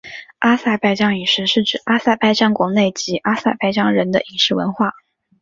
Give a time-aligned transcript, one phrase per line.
[0.39, 4.93] 阿塞拜疆饮食是指阿塞拜疆国内及阿塞拜疆人的饮食文化。